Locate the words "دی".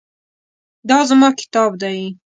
1.81-1.99